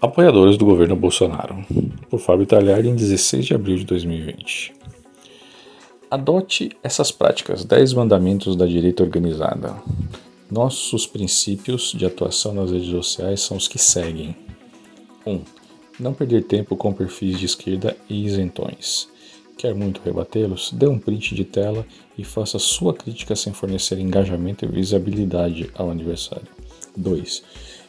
[0.00, 1.64] Apoiadores do governo Bolsonaro,
[2.10, 4.74] por Fábio Talhari, em 16 de abril de 2020.
[6.10, 9.74] Adote essas práticas, 10 mandamentos da direita organizada.
[10.50, 14.36] Nossos princípios de atuação nas redes sociais são os que seguem:
[15.26, 15.32] 1.
[15.32, 15.40] Um,
[15.98, 19.08] não perder tempo com perfis de esquerda e isentões.
[19.56, 20.70] Quer muito rebatê-los?
[20.72, 21.86] Dê um print de tela
[22.16, 26.48] e faça sua crítica sem fornecer engajamento e visibilidade ao adversário.
[26.96, 27.42] 2.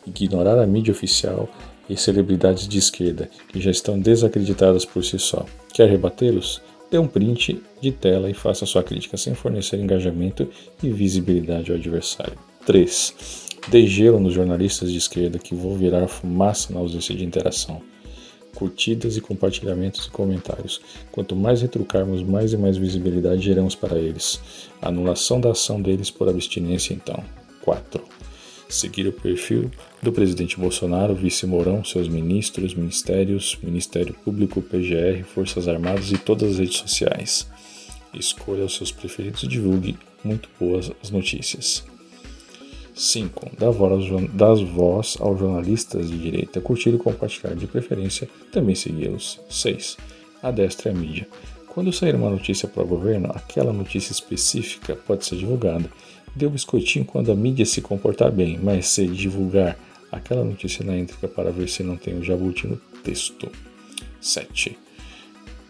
[0.08, 1.50] Ignorar a mídia oficial
[1.90, 5.46] e celebridades de esquerda que já estão desacreditadas por si só.
[5.74, 6.62] Quer rebatê-los?
[6.90, 10.48] Dê um print de tela e faça sua crítica sem fornecer engajamento
[10.82, 12.38] e visibilidade ao adversário.
[12.66, 13.48] 3.
[13.68, 17.82] Dê gelo nos jornalistas de esquerda que vão virar fumaça na ausência de interação.
[18.56, 20.80] Curtidas e compartilhamentos e comentários.
[21.12, 24.40] Quanto mais retrucarmos, mais e mais visibilidade geramos para eles.
[24.82, 27.22] Anulação da ação deles por abstinência, então.
[27.62, 28.17] 4
[28.70, 29.72] seguir o perfil
[30.02, 36.52] do presidente Bolsonaro, vice Mourão, seus ministros, ministérios, Ministério Público, PGR, Forças Armadas e todas
[36.52, 37.48] as redes sociais.
[38.14, 41.84] Escolha os seus preferidos e divulgue muito boas as notícias.
[42.94, 43.52] 5.
[43.58, 49.40] Dá voz, aos jornalistas de direita, curtir e compartilhar de preferência, também segui-los.
[49.50, 49.98] 6.
[50.42, 51.28] Adestre a mídia.
[51.78, 55.88] Quando sair uma notícia para o governo, aquela notícia específica pode ser divulgada
[56.36, 59.78] Dê o biscoitinho quando a mídia se comportar bem, mas se divulgar
[60.12, 63.52] aquela notícia na íntegra para ver se não tem o jabuti no texto.
[64.20, 64.76] 7.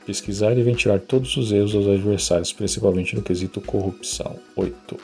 [0.05, 4.39] Pesquisar e ventilar todos os erros dos adversários, principalmente no quesito corrupção.
[4.55, 4.97] 8.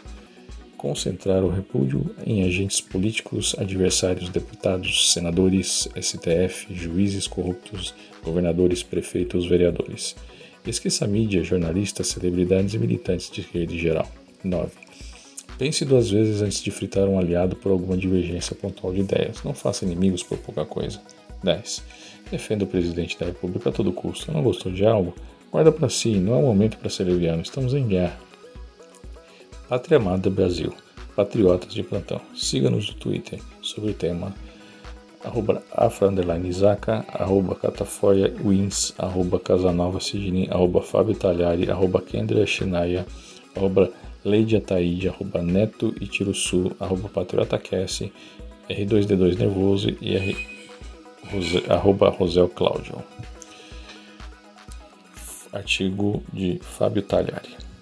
[0.78, 7.94] Concentrar o repúdio em agentes políticos, adversários, deputados, senadores, STF, juízes corruptos,
[8.24, 10.16] governadores, prefeitos, vereadores.
[10.66, 14.10] Esqueça mídia, jornalistas, celebridades e militantes de rede geral.
[14.44, 14.72] 9.
[15.58, 19.44] Pense duas vezes antes de fritar um aliado por alguma divergência pontual de ideias.
[19.44, 21.02] Não faça inimigos por pouca coisa.
[21.44, 21.84] 10.
[22.32, 24.32] Defenda o presidente da República a todo custo.
[24.32, 25.14] Não gostou de algo?
[25.52, 28.18] Guarda para si, não é momento para ser leviano, estamos em guerra.
[29.70, 30.74] Pátria Amada Brasil.
[31.16, 32.20] Patriotas de plantão.
[32.36, 34.34] Siga-nos no Twitter sobre o tema
[35.24, 42.46] arroba afra underline Isaka, arroba cataforia wins, arroba casanova sidney, arroba fábio talhari, arroba kendra
[42.46, 43.06] shinaia,
[43.56, 43.90] arroba
[44.26, 48.12] Leide Ataíde, arroba Neto e Tiruçu, arroba PatriotaCast,
[48.70, 50.38] R2D2 Nervoso e R,
[51.32, 53.04] Rose, arroba Rosel Cláudio.
[55.52, 57.73] Artigo de Fábio Talhari.